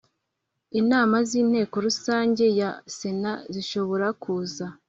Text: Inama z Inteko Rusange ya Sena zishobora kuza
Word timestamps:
Inama 0.79 1.17
z 1.27 1.31
Inteko 1.41 1.75
Rusange 1.85 2.45
ya 2.59 2.71
Sena 2.97 3.33
zishobora 3.53 4.07
kuza 4.21 4.65